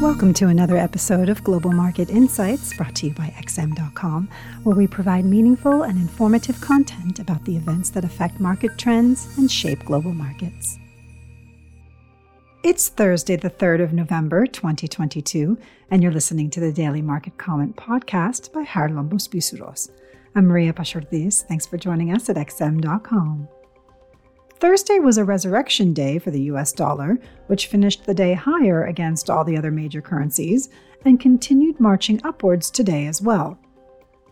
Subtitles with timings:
[0.00, 4.30] Welcome to another episode of Global Market Insights brought to you by XM.com,
[4.62, 9.52] where we provide meaningful and informative content about the events that affect market trends and
[9.52, 10.78] shape global markets.
[12.62, 15.58] It's Thursday, the 3rd of November, 2022,
[15.90, 19.90] and you're listening to the Daily Market Comment podcast by Charalambos Pissouros.
[20.34, 21.44] I'm Maria Pachordis.
[21.44, 23.48] Thanks for joining us at XM.com.
[24.60, 29.30] Thursday was a resurrection day for the US dollar, which finished the day higher against
[29.30, 30.68] all the other major currencies
[31.06, 33.58] and continued marching upwards today as well.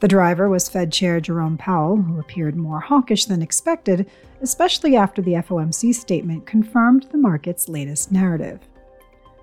[0.00, 4.10] The driver was Fed Chair Jerome Powell, who appeared more hawkish than expected,
[4.42, 8.60] especially after the FOMC statement confirmed the market's latest narrative.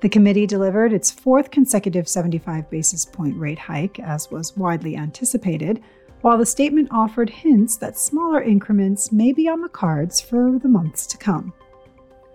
[0.00, 5.80] The committee delivered its fourth consecutive 75 basis point rate hike, as was widely anticipated,
[6.22, 10.68] while the statement offered hints that smaller increments may be on the cards for the
[10.68, 11.52] months to come.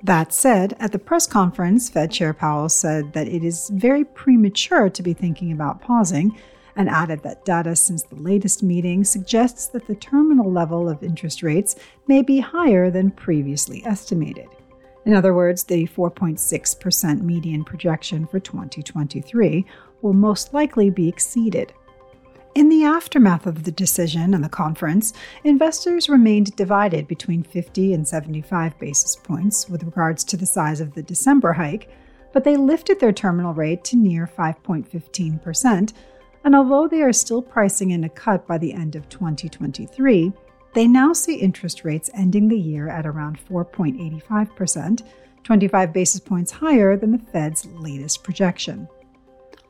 [0.03, 4.89] That said, at the press conference, Fed Chair Powell said that it is very premature
[4.89, 6.37] to be thinking about pausing,
[6.75, 11.41] and added that data since the latest meeting suggests that the terminal level of interest
[11.41, 11.75] rates
[12.07, 14.47] may be higher than previously estimated.
[15.05, 19.65] In other words, the 4.6% median projection for 2023
[20.01, 21.73] will most likely be exceeded.
[22.57, 25.13] In the aftermath of the decision and the conference,
[25.43, 30.95] investors remained divided between 50 and 75 basis points with regards to the size of
[30.95, 31.87] the December hike,
[32.33, 35.93] but they lifted their terminal rate to near 5.15%.
[36.45, 40.33] And although they are still pricing in a cut by the end of 2023,
[40.73, 45.03] they now see interest rates ending the year at around 4.85%,
[45.43, 48.89] 25 basis points higher than the Fed's latest projection.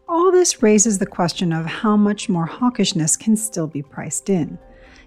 [0.10, 4.58] All this raises the question of how much more hawkishness can still be priced in.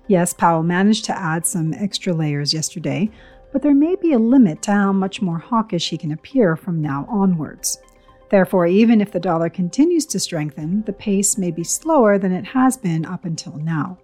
[0.09, 3.09] Yes, Powell managed to add some extra layers yesterday,
[3.51, 6.83] but there may be a limit to how much more hawkish he can appear from
[6.83, 7.79] now onwards.
[8.29, 12.45] Therefore, even if the dollar continues to strengthen, the pace may be slower than it
[12.45, 13.98] has been up until now.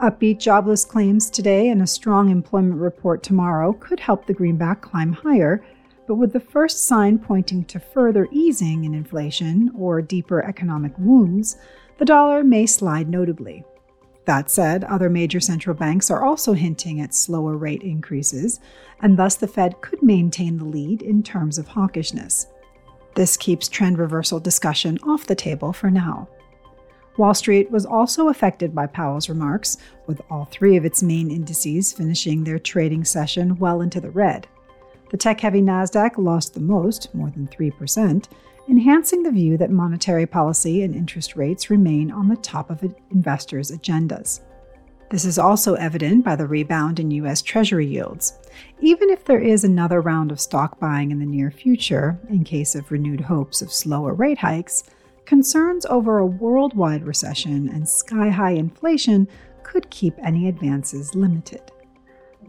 [0.00, 5.12] Upbeat jobless claims today and a strong employment report tomorrow could help the greenback climb
[5.12, 5.62] higher,
[6.08, 11.58] but with the first sign pointing to further easing in inflation or deeper economic wounds,
[11.98, 13.62] the dollar may slide notably.
[14.24, 18.58] That said, other major central banks are also hinting at slower rate increases,
[19.02, 22.46] and thus the Fed could maintain the lead in terms of hawkishness.
[23.14, 26.28] This keeps trend reversal discussion off the table for now.
[27.18, 29.76] Wall Street was also affected by Powell's remarks,
[30.06, 34.46] with all three of its main indices finishing their trading session well into the red.
[35.10, 38.28] The tech heavy NASDAQ lost the most, more than 3%,
[38.68, 43.70] enhancing the view that monetary policy and interest rates remain on the top of investors'
[43.70, 44.40] agendas.
[45.10, 47.40] This is also evident by the rebound in U.S.
[47.40, 48.38] Treasury yields.
[48.80, 52.74] Even if there is another round of stock buying in the near future, in case
[52.74, 54.84] of renewed hopes of slower rate hikes,
[55.24, 59.26] concerns over a worldwide recession and sky high inflation
[59.62, 61.62] could keep any advances limited.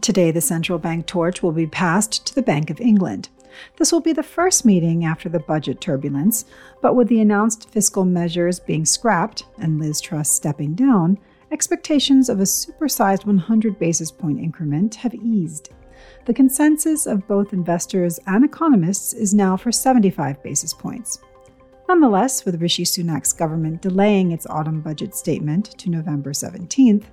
[0.00, 3.28] Today, the central bank torch will be passed to the Bank of England.
[3.76, 6.46] This will be the first meeting after the budget turbulence,
[6.80, 11.18] but with the announced fiscal measures being scrapped and Liz Truss stepping down,
[11.52, 15.70] expectations of a supersized 100 basis point increment have eased.
[16.24, 21.18] The consensus of both investors and economists is now for 75 basis points.
[21.88, 27.04] Nonetheless, with Rishi Sunak's government delaying its autumn budget statement to November 17th,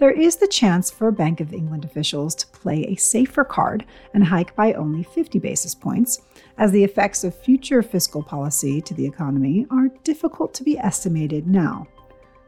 [0.00, 3.84] there is the chance for Bank of England officials to play a safer card
[4.14, 6.22] and hike by only 50 basis points,
[6.56, 11.46] as the effects of future fiscal policy to the economy are difficult to be estimated
[11.46, 11.86] now.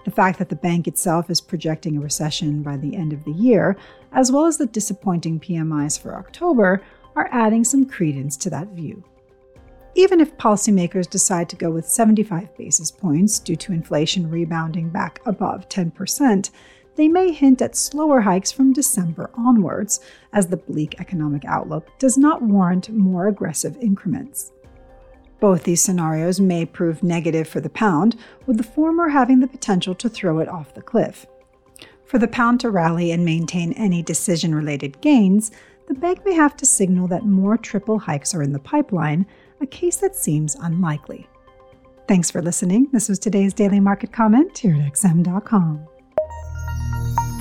[0.06, 3.32] The fact that the bank itself is projecting a recession by the end of the
[3.32, 3.76] year,
[4.12, 6.82] as well as the disappointing PMIs for October,
[7.16, 9.04] are adding some credence to that view.
[9.94, 15.20] Even if policymakers decide to go with 75 basis points due to inflation rebounding back
[15.26, 16.50] above 10%,
[16.97, 20.00] they may hint at slower hikes from December onwards,
[20.32, 24.53] as the bleak economic outlook does not warrant more aggressive increments.
[25.41, 29.94] Both these scenarios may prove negative for the pound, with the former having the potential
[29.96, 31.26] to throw it off the cliff.
[32.05, 35.50] For the pound to rally and maintain any decision related gains,
[35.88, 39.26] the bank may have to signal that more triple hikes are in the pipeline,
[39.61, 41.26] a case that seems unlikely.
[42.06, 42.88] Thanks for listening.
[42.93, 45.88] This was today's Daily Market Comment here at XM.com.